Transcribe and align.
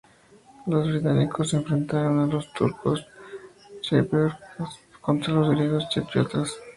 Los 0.65 0.87
británicos 0.87 1.53
enfrentaron 1.53 2.17
a 2.17 2.25
los 2.25 2.51
turcos 2.53 3.05
chipriotas 3.81 4.39
contra 4.99 5.31
los 5.35 5.51
griegos 5.51 5.89
chipriotas. 5.89 6.57